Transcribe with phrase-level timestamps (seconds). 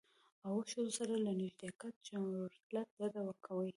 [0.45, 2.53] او اوس ښځو سره له نږدیکته چورلټ
[2.99, 3.69] ډډه کوي.